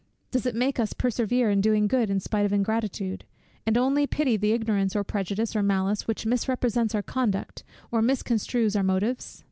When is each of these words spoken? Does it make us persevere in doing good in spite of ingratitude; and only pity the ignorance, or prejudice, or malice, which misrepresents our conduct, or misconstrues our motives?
Does 0.31 0.47
it 0.47 0.55
make 0.55 0.79
us 0.79 0.93
persevere 0.93 1.51
in 1.51 1.61
doing 1.61 1.85
good 1.87 2.09
in 2.09 2.19
spite 2.19 2.43
of 2.43 2.51
ingratitude; 2.51 3.23
and 3.67 3.77
only 3.77 4.07
pity 4.07 4.35
the 4.35 4.51
ignorance, 4.51 4.95
or 4.95 5.03
prejudice, 5.03 5.55
or 5.55 5.61
malice, 5.61 6.07
which 6.07 6.25
misrepresents 6.25 6.95
our 6.95 7.03
conduct, 7.03 7.63
or 7.91 8.01
misconstrues 8.01 8.75
our 8.75 8.81
motives? 8.81 9.39